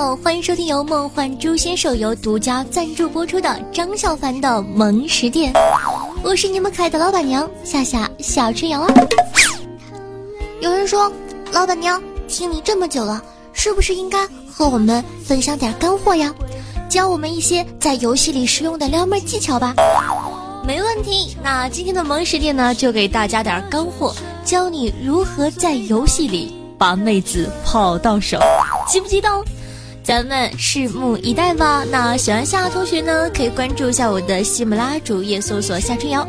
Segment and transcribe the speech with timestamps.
[0.00, 5.52] 欢迎收听由梦幻诛仙手游独家赞助播出的张小凡的萌食店，
[6.22, 8.94] 我是你们可爱的老板娘夏夏小春瑶啊。
[10.62, 11.12] 有人说，
[11.52, 13.22] 老板娘听你这么久了，
[13.52, 16.34] 是不是应该和我们分享点干货呀？
[16.88, 19.74] 教我们一些在游戏里实用的撩妹技巧吧。
[20.66, 24.14] 没问题，那今天的萌食店呢，就给大家点干货，
[24.46, 28.38] 教你如何在游戏里把妹子泡到手，
[28.88, 29.44] 激不激动？
[30.02, 31.84] 咱们拭目以待吧。
[31.90, 36.26] 那喜欢夏同学呢，可以关注一下我的喜马拉雅主页，搜索夏春瑶。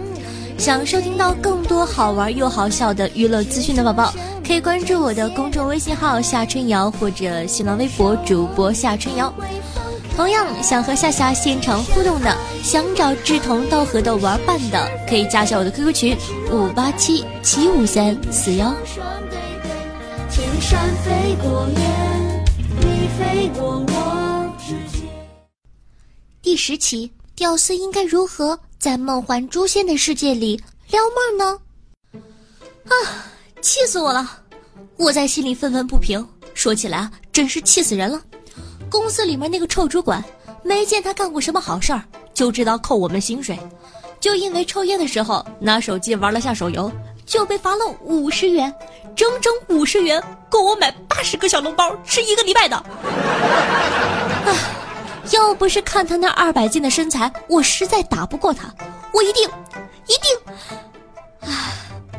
[0.58, 4.14] 想收听到更多好玩又好笑的娱乐资讯的宝宝，
[4.46, 9.34] 可以关注我的公众微信号夏春瑶或者新浪微博主播夏春瑶。
[10.16, 16.18] 同样想和夏夏现场互动的，想找志同道合的玩伴的，可以加一下我的 QQ 群
[16.52, 18.72] 五八七七五三四幺。
[23.18, 25.10] 飞过我指尖
[26.42, 31.60] 第十期，屌丝应该如何在梦幻诛仙的世界里撩妹呢？
[32.86, 32.94] 啊，
[33.62, 34.40] 气死我了！
[34.98, 36.26] 我在心里愤愤不平。
[36.54, 38.22] 说起来啊，真是气死人了。
[38.90, 40.24] 公司里面那个臭主管，
[40.64, 43.58] 没见他干过什么好事儿，就知道扣我们薪水。
[44.20, 46.92] 就因为抽烟的时候拿手机玩了下手游，
[47.32, 48.76] 就被罚了五十元，
[49.16, 52.76] 整整五十元，够我买八十个小笼包吃一个礼拜的。
[52.76, 52.84] 啊，
[55.32, 58.70] 要不是看他那二百斤的身材，我实在打不过他，
[59.14, 59.48] 我一定，
[60.08, 61.50] 一定。
[61.50, 61.72] 唉，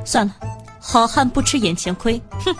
[0.02, 0.32] 算了，
[0.80, 2.18] 好汉不吃眼前亏。
[2.42, 2.56] 哼。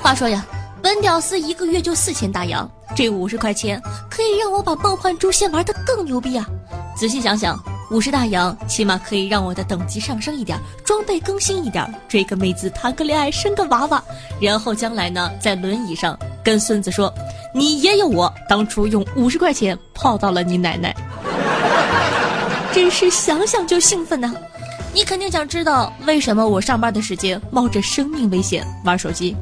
[0.00, 0.46] 话说呀。
[0.80, 6.46] 本屌丝一个月就四千大洋，这五十块钱可以让我把梦幻诛仙玩得更牛逼啊！
[6.96, 7.58] 仔细想想，
[7.90, 14.02] 五十大洋起码可以让我的等级上升一点，装备更新一点，追个妹子，谈个恋爱，生个娃娃，
[14.40, 17.12] 然后将来呢，在轮椅上跟孙子说
[17.54, 20.94] ：“你爷爷我当初用五十块钱泡到了你奶奶。”
[22.72, 24.34] 真是想想就兴奋呐！
[24.92, 29.34] 你肯定想知道为什么我上班的时间冒着生命危险玩手机。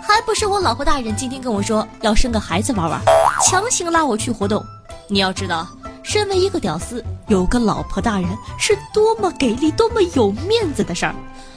[0.00, 3.00] 还不是我老婆大人今天跟我说要生个孩子玩玩，
[3.44, 4.64] 强行拉我去活动。
[5.08, 5.66] 你要知道，
[6.08, 8.26] 身为一个屌丝，有个老婆大人
[8.58, 11.14] 是多么给力、多么有面子的事儿。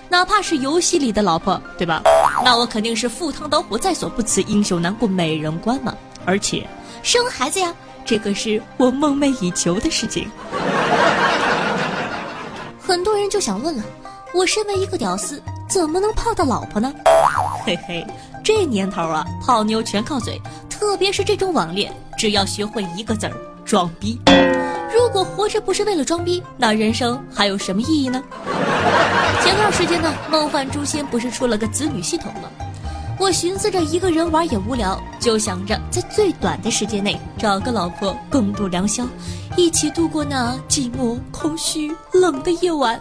[0.10, 2.02] 哪怕是游戏里的老婆，对吧？
[2.44, 5.96] 那我肯定是赴汤蹈火在所不辞，英雄难过美人关嘛。
[6.26, 6.68] 而且，
[7.02, 7.74] 生孩子呀，
[8.04, 10.30] 这可是我梦寐以求的事情。
[12.78, 13.84] 很多人就想问了，
[14.34, 16.92] 我身为一个屌丝，怎么能泡到老婆呢？
[17.66, 18.06] 嘿嘿。
[18.44, 23.34] 这年头啊，泡妞全靠嘴，特别是这种网恋，只要学会一个字儿——
[23.72, 24.20] 装逼。
[24.94, 28.22] 如果活着不是为了装逼，那人生还有什么意义呢？
[29.42, 32.50] 前段时间呢，梦幻诛仙不是出了个子女系统吗？
[33.18, 39.08] 我寻思着一个人玩也无聊，就想着在最短的时间内找个老婆共度良宵，
[39.56, 43.00] 一起度过那寂寞、空虚、冷的夜晚。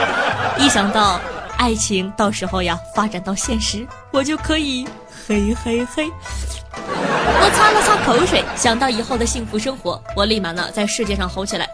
[0.58, 1.20] 一想到……
[1.58, 4.88] 爱情到时候呀，发展到现实，我就可以
[5.28, 6.10] 嘿嘿嘿。
[7.32, 11.68] 我擦了擦口水，想到以后的幸福生活，我立马呢在世界上吼起来：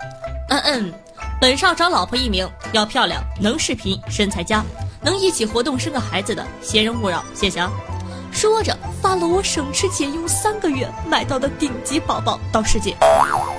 [0.48, 0.92] 嗯嗯，
[1.40, 4.62] 本少找老婆一名，要漂亮，能视频，身材佳，
[5.00, 7.70] 能一起活动，生个孩子的，闲人勿扰，谢谢啊！
[8.32, 12.94] 说着发了我省吃俭用三个月买到的顶级宝宝到世界。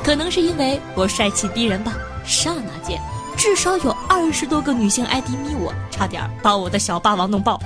[0.03, 1.93] 可能是因为我帅气逼人吧，
[2.23, 3.01] 刹那间。
[3.35, 7.59] 至少有二十多个女性 ID 迷我，差点把我的小霸王弄爆。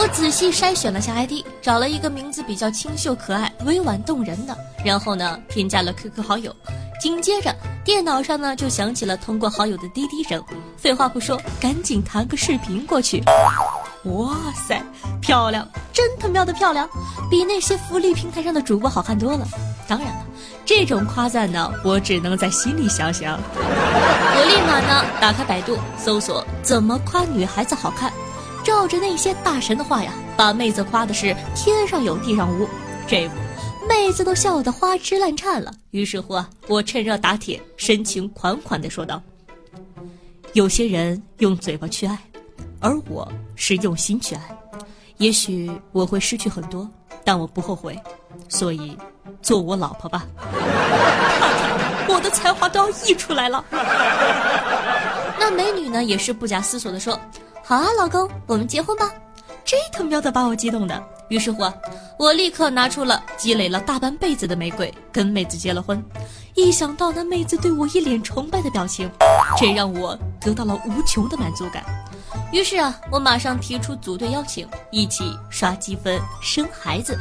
[0.00, 6.54] 我仔细筛选了下 ID，找了一个名字比较清秀可爱、委婉动人的，然后呢添加了 QQ 好友。
[7.00, 7.52] 紧接着
[7.84, 10.40] 电脑上呢就响起了通过好友的滴滴声。
[10.76, 13.24] 废话不说，赶紧弹个视频过去。
[14.04, 14.80] 哇塞，
[15.20, 16.88] 漂亮，真他喵的漂亮，
[17.28, 19.44] 比那些福利平台上的主播好看多了。
[19.88, 20.24] 当然了。
[20.64, 23.36] 这种夸赞呢，我只能在心里想想。
[23.56, 28.12] 我立马呢打开百度，搜索怎么夸女孩子好看，
[28.78, 32.68] 照着那些大神的话呀，把妹子夸的是天上有地上无。
[33.08, 33.34] 这不，
[33.88, 35.74] 妹子都笑得花枝乱颤了。
[35.90, 39.20] 于是乎啊，我趁热打铁，深情款款地说道
[40.54, 42.16] ：“有些人用嘴巴去爱，
[42.78, 44.42] 而我是用心去爱。
[45.16, 46.88] 也许我会失去很多，
[47.24, 47.98] 但我不后悔。
[48.48, 48.96] 所以。”
[49.42, 50.26] 做我老婆吧，
[52.08, 53.64] 我的才华都要溢出来了。
[55.38, 57.18] 那美女呢，也是不假思索的说
[57.68, 59.12] ：“好啊，老公，我们结婚吧。”
[59.62, 61.04] 这他喵的把我激动的。
[61.28, 61.70] 于是乎，
[62.18, 66.02] 我立刻拿出了积累了大半辈子的玫瑰，跟妹子结了婚。
[66.54, 69.10] 一想到那妹子对我一脸崇拜的表情，
[69.58, 71.84] 这让我得到了无穷的满足感。
[72.52, 77.18] 于是啊，我马上提出组队邀请，一起刷积分生孩子。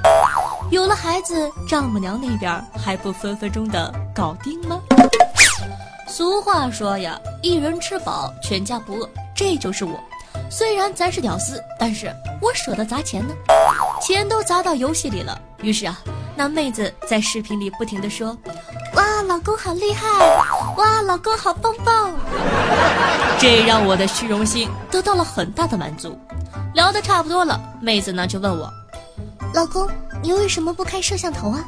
[0.71, 4.79] 有了孩子，丈母娘那边还不分分钟的搞定吗？
[6.07, 9.99] 俗话说呀，一人吃饱，全家不饿，这就是我。
[10.49, 13.33] 虽然咱是屌丝，但是我舍得砸钱呢，
[14.01, 15.39] 钱都砸到游戏里了。
[15.61, 15.99] 于是啊，
[16.35, 18.37] 那妹子在视频里不停的说
[18.95, 20.07] ：“哇，老公好厉害！
[20.77, 22.13] 哇，老公好棒棒！”
[23.39, 26.17] 这让我的虚荣心得到了很大的满足。
[26.73, 28.71] 聊得差不多了，妹子呢就问我
[29.53, 29.89] ：“老公，
[30.21, 31.63] 你为什么不开摄像头啊？”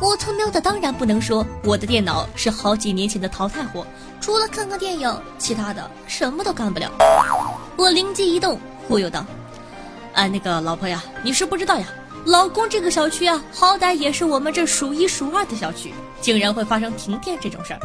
[0.00, 3.86] 我他喵的当然不能说我的电脑是好几年前的淘汰货，
[4.20, 6.90] 除了看看电影，其他的什么都干不了。
[7.76, 9.24] 我灵机一动，忽悠道
[10.14, 11.86] ：“哎，那个老婆呀，你是不知道呀，
[12.24, 17.80] 老公这个小区啊，好歹也是我们这数一数二的小区，竟然会发生停电这种事儿。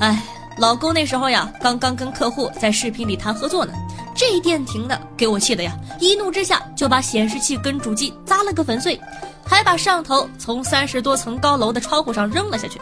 [0.00, 0.22] 哎，
[0.58, 3.72] 老公那时候呀，刚刚跟客户在视频里谈合作呢，
[4.16, 9.00] 这电停的，给我气的呀，一怒之下就把显示器跟主机砸了个粉碎，
[9.46, 12.80] 还把摄像头从三十多层高楼的窗户上扔了下去。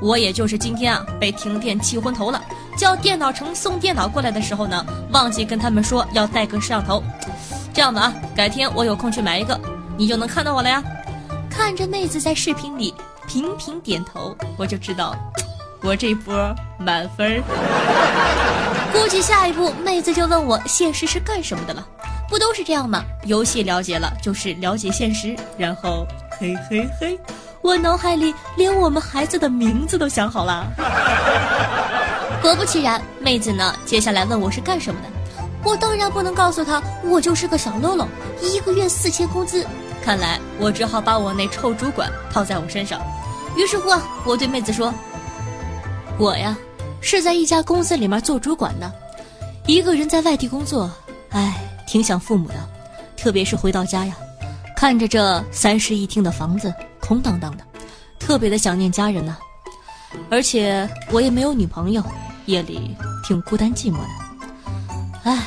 [0.00, 2.42] 我也就是今天啊，被停电气昏头了。”
[2.76, 7.02] 叫电脑城送电脑过来的时候呢，忘记跟他们说要带个摄像头。
[7.72, 9.58] 这样吧啊，改天我有空去买一个，
[9.96, 10.82] 你就能看到我了呀。
[11.48, 12.92] 看着妹子在视频里
[13.26, 15.16] 频频点头，我就知道
[15.82, 17.42] 我这波满分。
[18.92, 21.86] 估计下一步妹子就问我现实是干什么的了，
[22.28, 23.02] 不都是这样吗？
[23.24, 26.06] 游戏了解了就是了解现实，然后
[26.38, 27.18] 嘿嘿嘿，
[27.66, 30.64] 我脑海里连我们孩子的名字都想好了。
[32.40, 35.08] 果不其然，妹子呢，接下来问我是干什么的，
[35.64, 38.06] 我当然不能告诉她我就是个小喽啰，
[38.40, 39.66] 一个月四千工资。
[40.00, 43.00] 看来我只好把我那臭主管套在我身上。
[43.56, 44.94] 于是乎啊，我对妹子说
[46.18, 46.56] ：“我呀，
[47.00, 48.88] 是在一家公司里面做主管的，
[49.66, 50.88] 一个人在外地工作，
[51.30, 52.54] 哎，挺想父母的，
[53.16, 54.14] 特别是回到家呀，
[54.76, 57.64] 看着这三室一厅的房子空荡荡的，
[58.20, 59.36] 特别的想念家人呐。
[60.30, 62.02] 而且我也没有女朋友。”
[62.46, 64.08] 夜里挺孤单寂寞的，
[65.24, 65.46] 唉，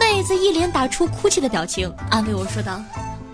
[0.00, 2.80] 妹子一脸打出哭泣的表情，安慰我说道：“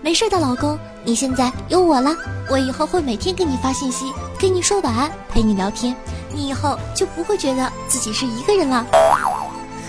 [0.03, 2.13] 没事的，老公，你现在有我了，
[2.49, 5.95] 我以后会每天给你发信息，跟你说晚安，陪你聊天，
[6.33, 8.85] 你以后就不会觉得自己是一个人了。”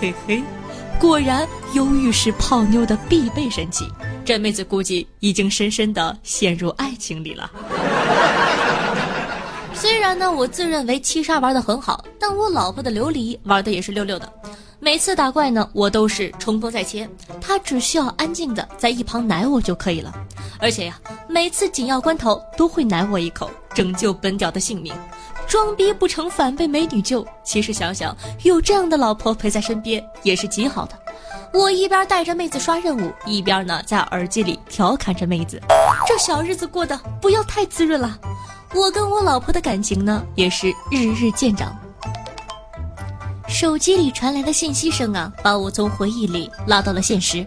[0.00, 0.40] 嘿嘿，
[1.00, 3.84] 果然忧郁是泡妞的必备神器，
[4.24, 7.50] 这妹子估计已经深深的陷入爱情里了。
[9.74, 14.32] 虽然呢，我自认为七杀玩的很好，但我老婆的琉璃玩的也是溜溜的。
[14.80, 17.10] 每次打怪呢，我都是冲锋在前，
[17.40, 20.12] 她只需要安静的在一旁奶我就可以了。
[20.58, 20.98] 而且呀，
[21.28, 24.94] 每次紧要关头都会奶我一口，拯救本屌的性命。
[25.46, 27.26] 装逼不成反被美女救。
[27.44, 30.98] 其实想想，有这样的老婆陪在身边也是极好的。
[31.54, 35.62] 我一边带着妹子刷任务，一边呢在耳机里调侃着妹子，
[36.04, 38.18] 这小日子过得不要太滋润了。
[38.74, 41.72] 我跟我老婆的感情呢，也是日日渐长。
[43.46, 47.46] 手机里传来的信息声啊，把我从回忆里拉到了现实。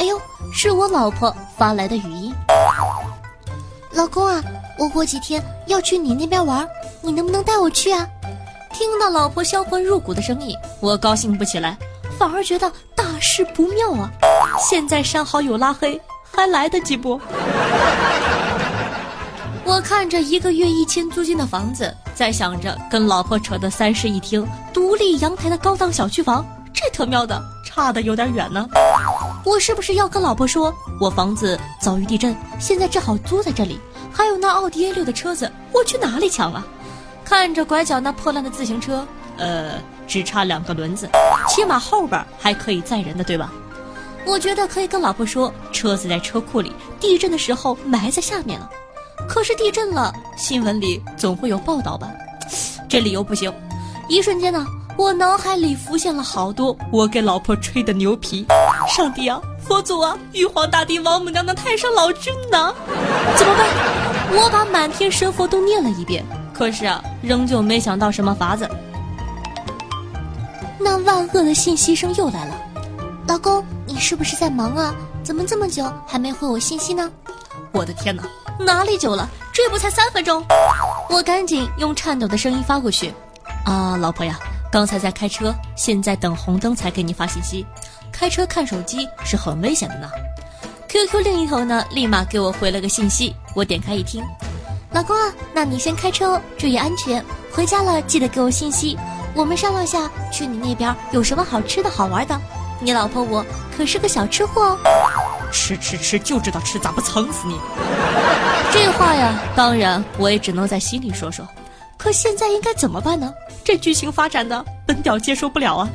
[0.00, 0.20] 哎呦，
[0.52, 2.34] 是我老婆发来的语音。
[3.92, 4.42] 老公啊，
[4.76, 6.68] 我过几天要去你那边玩，
[7.00, 8.04] 你能不能带我去啊？
[8.72, 11.78] 听到老婆销魂入骨的声音，我高兴不起来，
[12.18, 14.10] 反而觉得大事不妙啊！
[14.58, 17.20] 现在删好友拉黑还来得及不？
[19.64, 28.66] 我看着一个月一千租金的房子，在想着跟老婆扯的三室一厅、独立阳台的高档小区房，这特喵的差的有点远呢。
[29.44, 33.78] 我是不是要跟老婆说，我房子遭遇地震，现在正好租在这里？
[34.12, 36.64] 还有那奥迪 A 六的车子，我去哪里抢啊？
[37.24, 39.04] 看着拐角那破烂的自行车，
[39.36, 39.72] 呃，
[40.06, 41.08] 只差两个轮子，
[41.48, 43.52] 起码后边还可以载人的，对吧？
[44.26, 48.68] 我觉得可以跟老婆说，车子在车库里，地震的时候埋在下面了。
[49.28, 52.08] 可是地震了，新闻里总会有报道吧？
[52.88, 53.52] 这理由不行。
[54.08, 58.46] 一瞬间呢，我脑海里浮现了好多我给老婆吹的牛皮。
[58.88, 62.74] 上帝啊，佛祖啊，玉皇大帝、王母娘娘、太上老君呢？
[63.36, 63.66] 怎么办？
[64.32, 68.68] 我把满天神佛都念了一遍，可是啊，仍旧没想到什么法子。
[70.88, 72.56] 那万恶的信息声又来了，
[73.26, 74.94] 老公，你是不是在忙啊？
[75.24, 77.10] 怎么这么久还没回我信息呢？
[77.72, 78.22] 我的天哪！
[78.60, 79.28] 哪里久了？
[79.52, 80.44] 这不才三分钟！
[81.10, 83.12] 我赶紧用颤抖的声音发过去
[83.66, 84.38] ：“啊，老婆呀，
[84.70, 87.66] 刚才在开车，现在等红灯才给你发信息。
[88.12, 90.08] 开车看手机是很危险的呢。
[90.88, 93.34] ”QQ 另一头呢，立马给我回了个信息。
[93.56, 94.22] 我点开一听
[94.94, 97.24] ：“老公啊，那你先开车哦，注意安全。
[97.52, 98.96] 回家了记得给我信息。
[99.36, 102.40] 我们商量下去你那边有什么好吃的好玩的。”
[102.80, 104.78] 你老婆我可是个小吃货哦。
[105.52, 107.58] 吃吃吃，就知道吃，咋不撑死你？
[108.72, 111.46] 这话呀，当然我也只能在心里说说。
[111.96, 113.32] 可现在应该怎么办呢？
[113.64, 115.88] 这剧情发展的本屌接受不了啊！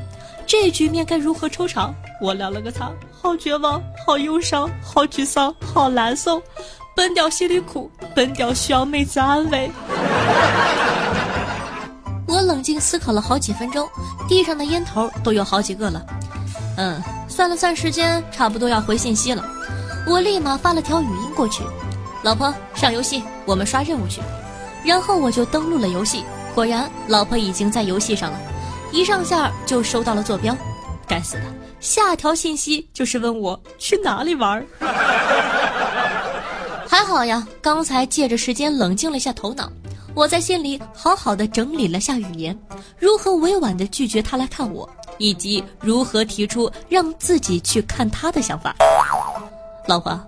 [0.48, 1.94] 这局面该如何收场？
[2.20, 6.42] 我聊了个擦，好绝望，好忧伤，好沮丧，好难受。
[6.96, 9.70] 本屌心里苦，本屌需要妹子安慰。
[12.32, 13.86] 我冷静思考了好几分钟，
[14.26, 16.02] 地上的烟头都有好几个了。
[16.78, 19.44] 嗯，算了算时间，差不多要回信息了。
[20.08, 21.62] 我立马发了条语音过去
[22.24, 24.22] ：“老婆，上游戏，我们刷任务去。”
[24.82, 26.24] 然后我就登录了游戏，
[26.56, 28.40] 果然老婆已经在游戏上了，
[28.94, 30.56] 一上线就收到了坐标。
[31.06, 31.44] 该死的，
[31.82, 34.66] 下条信息就是问我去哪里玩。
[36.88, 39.70] 还好呀，刚才借着时间冷静了一下头脑，
[40.14, 42.58] 我在心里好好的整理了下语言，
[43.00, 44.88] 如何委婉的拒绝他来看我，
[45.18, 48.76] 以及如何提出让自己去看他的想法。
[49.88, 50.20] 老婆，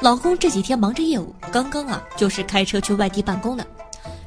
[0.00, 3.66] 老公这几天忙着业务，刚刚啊就是开车去外地办公的。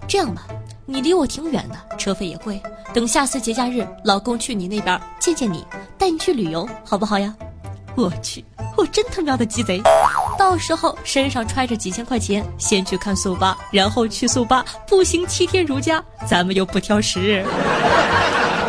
[0.07, 0.47] 这样吧，
[0.85, 2.61] 你离我挺远的，车费也贵。
[2.93, 5.63] 等下次节假日，老公去你那边见见你，
[5.99, 7.33] 带你去旅游，好不好呀？
[7.95, 8.43] 我去，
[8.75, 9.81] 我真他喵的鸡贼！
[10.37, 17.45] 到时候身上揣着几千块钱，先去看速八，然后去速八，步行七天如家，咱们又不挑食。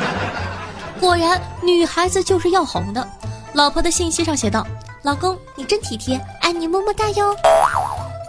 [1.01, 3.09] 果然，女孩子就是要哄的。
[3.53, 4.67] 老婆的信息上写道
[5.03, 7.35] ：“老公，你真体贴，爱你么么哒哟。”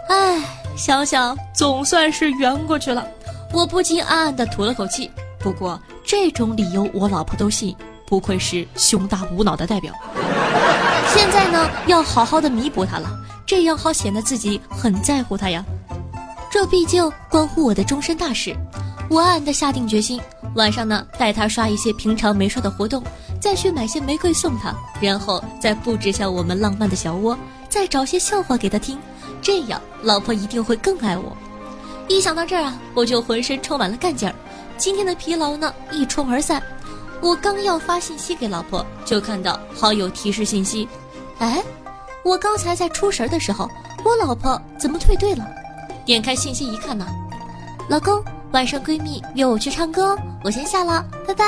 [0.08, 0.42] 哎。
[0.76, 3.04] 想想总算是圆过去了，
[3.52, 5.10] 我不禁暗暗的吐了口气。
[5.40, 7.74] 不过这种理由我老婆都信，
[8.06, 9.92] 不愧是胸大无脑的代表。
[11.14, 13.08] 现在呢，要好好的弥补他了，
[13.46, 15.64] 这样好显得自己很在乎他呀。
[16.50, 18.54] 这毕竟关乎我的终身大事，
[19.08, 20.20] 我暗暗的下定决心，
[20.54, 23.02] 晚上呢带他刷一些平常没刷的活动，
[23.40, 27.36] 再去买些玫瑰送他，然后再布置下我们浪漫的小窝，
[27.68, 28.98] 再找些笑话给他听。
[29.40, 31.36] 这样，老婆一定会更爱我。
[32.06, 34.34] 一想到这儿啊，我就浑身充满了干劲儿。
[34.76, 36.62] 今天的疲劳呢，一冲而散。
[37.20, 40.88] 我刚要发信息给老婆，就看到好友提示信息。
[41.38, 41.62] 哎，
[42.24, 43.68] 我刚才在出神的时候，
[44.04, 45.46] 我老婆怎么退队了？
[46.04, 47.06] 点开信息一看呢，
[47.88, 48.22] 老公，
[48.52, 51.44] 晚上闺蜜约我去唱歌，我先下了，拜拜。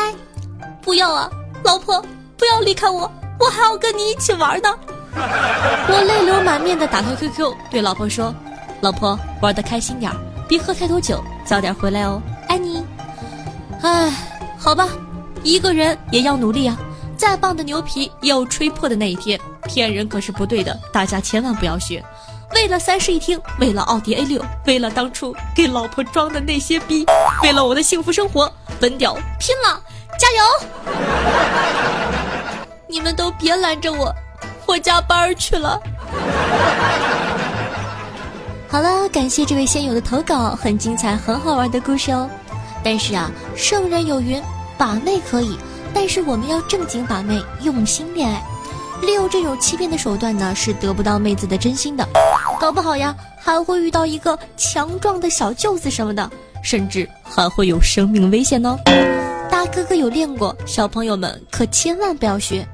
[0.83, 1.31] 不要啊，
[1.62, 2.05] 老婆，
[2.37, 4.69] 不要离开我，我还要跟你一起玩呢。
[5.12, 8.35] 我泪流满面的打开 QQ，对老婆说
[8.81, 10.12] ：“老婆，玩的开心点
[10.49, 12.85] 别喝太多酒，早点回来哦，爱你。”
[13.83, 14.12] 唉，
[14.59, 14.89] 好吧，
[15.42, 16.76] 一个人也要努力啊！
[17.16, 22.02] 再棒的牛皮也有吹破的那一天，骗人可是不对的，大家千万不要学。
[22.54, 27.06] 为了三室一厅，为了奥迪 A 六，为了当初给老婆装的那些逼，
[27.42, 29.80] 为了我的幸福生活，本屌拼了，
[30.18, 30.42] 加油！
[32.88, 34.14] 你们都别拦着我。
[34.66, 35.80] 我加班去了。
[38.68, 42.28] 好了，感谢这位仙友的投稿，很精彩，很好玩的故事哦。
[42.82, 44.42] 但是啊，圣人有云，
[44.81, 45.59] 把妹可以，
[45.93, 48.43] 但是我们要正经把妹，用心恋爱。
[49.03, 52.09] 利用这种欺骗的手段呢，是得不到妹子的真心的，
[52.59, 56.31] 搞不好呀，还会遇到一个强壮的小舅子什么的，
[56.65, 58.79] 甚至还会有生命危险呢。
[59.51, 62.67] 大哥哥有练过，小朋友们可千万不要学。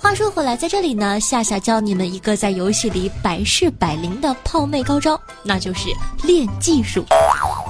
[0.00, 5.88] 话说回来，在这里呢，夏夏教你们一个在游戏里百试百灵的泡妹高招，那就是
[6.22, 7.04] 练技术。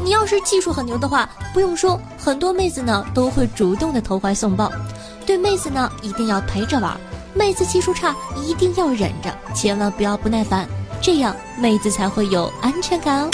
[0.04, 4.70] 你要是技术很牛的话，不用说，很多妹子呢都会主动的投怀送抱。
[5.25, 6.92] 对妹子呢，一定要陪着玩；
[7.35, 10.68] 妹子技术差，一定要忍着，千万不要不耐烦，
[11.00, 13.30] 这样妹子才会有安全感哦。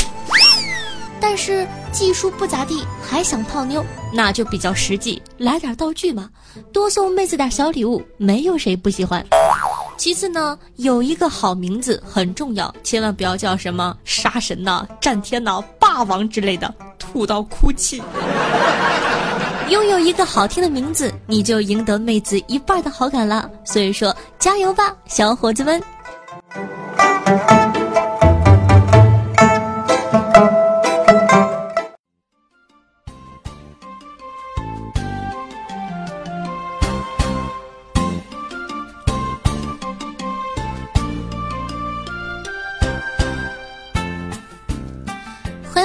[1.26, 6.28] 但是技术不咋地，还想泡妞，那就比较实际，来点道具嘛，
[6.70, 9.24] 多送妹子点小礼物，没有谁不喜欢。
[9.96, 18.02] 其次呢，有一个好名字很重要，千万不要叫什么杀神呐、战天呐、霸王之类的，土到哭泣。
[19.70, 23.50] 拥有一个好听的名字，你就赢得妹子一半的好感了。
[23.64, 25.82] 所以说，加油吧，小伙子们！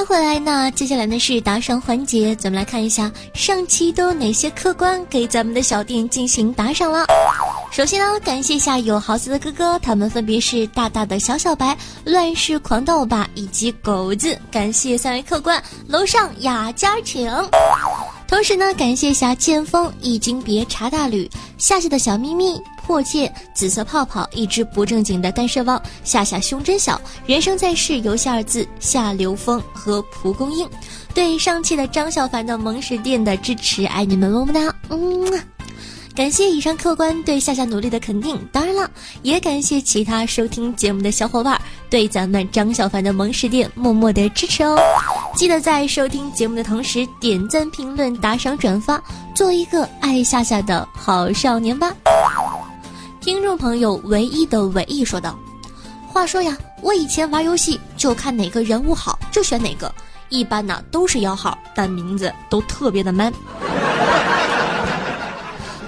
[0.09, 7.05] 回来呢，接下来呢是打赏环节，咱们来看一下上期都有哪些客官给咱们的小店进行打赏了。
[7.69, 15.63] 首先呢，感谢一下有豪子的哥哥，他们分别是大大的小小白、乱世狂斗吧以及狗子，感谢三位客官。
[15.87, 17.31] 楼上雅家请。
[18.29, 30.69] 同时呢，感谢一下剑锋、易经别、茶大吕、夏夏的小咪咪、破戒、紫色泡泡、一只不正经的单身汪、夏夏胸真小、人生在世、游戏二字、夏流风和蒲公英。
[31.11, 34.73] 对上期的张小凡的萌食店的支持，爱你们么么哒！
[34.89, 35.58] 嗯。
[36.19, 41.57] 感谢以上客官对夏夏努力的肯定，当然了，也感谢其他收听节目的小伙伴
[41.89, 44.77] 对咱们张小凡的萌食店默默的支持哦。
[45.33, 49.01] 记得在收听节目的同时点赞、评论、打赏、转发，
[49.33, 51.95] 做一个爱夏夏的好少年吧。
[53.21, 55.39] 听众朋友唯一的唯一说道
[56.05, 59.89] ：“话说呀，我以前玩游戏就看哪个人物好就选哪个，
[60.27, 63.33] 一般呢都是摇号，但名字都特别的 man。”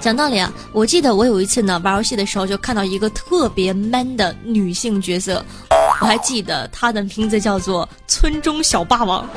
[0.01, 9.29] 讲道理啊，我记得我有一次呢玩游戏的时候，就看到一个特别 man 的女性角色，我还记得她的名字叫做村中小霸王。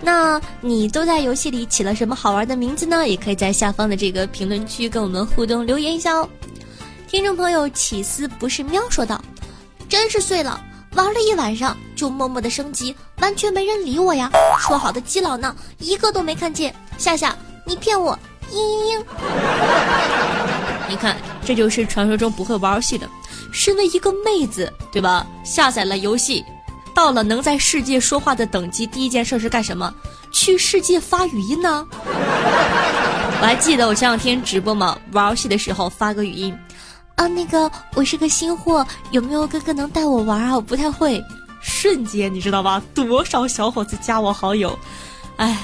[0.00, 3.08] 那你都在游戏里起了什么好玩的名字呢？
[3.08, 6.28] 也可以在下方的这个评论区跟我们互动留言一下哦。
[7.08, 9.20] 听众朋友起司不是喵说道
[9.88, 10.60] ：“真是碎了，
[10.94, 14.30] 玩了一晚上就默默的升级，完全没人理我呀！
[14.60, 16.72] 说好的基佬呢，一个都没看见。
[16.96, 17.36] 夏夏。”
[17.68, 18.18] 你骗我，
[18.50, 19.04] 嘤嘤嘤！
[20.88, 23.06] 你看，这就是传说中不会玩游戏的。
[23.52, 25.26] 身为一个妹子，对吧？
[25.44, 26.42] 下载了游戏，
[26.94, 29.94] 到了能在世界说话的等级，第一件事是干什么？
[30.32, 31.86] 去世界发语音呢？
[33.40, 36.58] 我还记得我前两天直播嘛，玩游戏的时候发个语音，
[37.16, 40.54] 啊，那个我是个新货，有没有哥哥能带我玩啊？
[40.54, 41.22] 我不太会。
[41.60, 42.82] 瞬间你知道吧？
[42.94, 44.78] 多少小伙子加我好友，
[45.36, 45.54] 哎。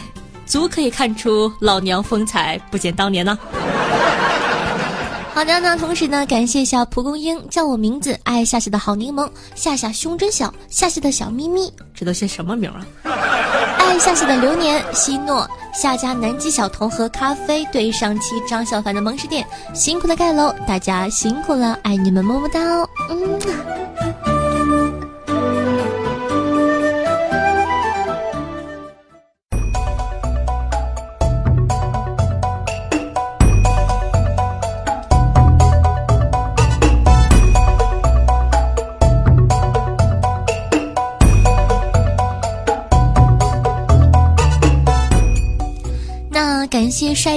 [0.46, 3.38] 足可以看出老娘风采不减当年呢。
[5.34, 12.86] 好的，那同时呢，感谢一下蒲公英，叫我名字，爱夏夏的好柠檬，夏夏胸真小，夏夏的小咪咪，这都些什么名啊？
[13.78, 24.33] 爱夏夏的流年，希诺，夏家南极小童和咖啡，对上期张小凡的萌食店，辛苦的盖楼，大家辛苦了，爱你们么么哒哦，嗯。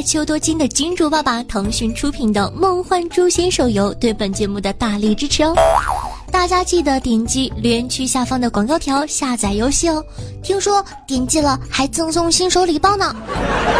[0.07, 5.53] 邱多金的金主爸爸，腾讯出品的《梦幻诛仙》手游对本节目的大力支持哦！
[6.37, 10.05] 大家记得点击留言区下方的广告条下载游戏哦。
[10.43, 13.13] 听说点击了还赠送新手礼包呢！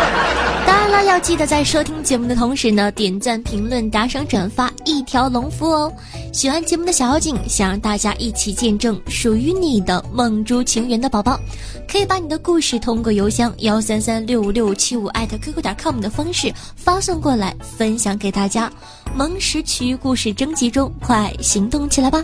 [0.65, 5.93] 当然了，要记得在收听节目的同时呢，点赞、评论、打赏、转发一条龙服务哦。
[6.33, 11.39] 喜欢节目的小妖精，想让大家一起见证属于你的梦珠情缘的宝宝。
[11.87, 18.69] 可以把你的故事通过邮箱幺三三六五六七五艾特 qq 点 com 的方式发送过来，分享给大家。
[19.15, 22.21] 萌时奇遇故事征集中，快行动起来吧！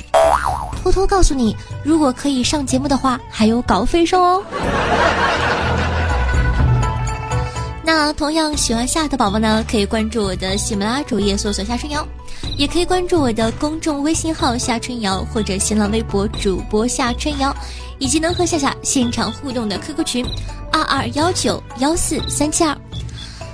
[0.83, 4.43] 偷偷告诉你，如果可以上节目的话，还有稿费收哦。
[7.85, 12.05] 那同样喜欢夏的宝宝呢，可以关注我的喜马拉主页，搜索夏春瑶，
[12.57, 17.55] 也可以关注我的公众微信号夏春瑶，或者新浪微博主播夏春瑶。
[17.99, 20.25] 以及能和夏夏现场互动的 QQ 群，
[20.71, 22.75] 二二幺九幺四三七二。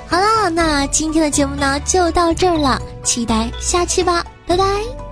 [0.07, 5.08] 好了，那今天的节目呢就到这儿了，期待下期吧，拜拜。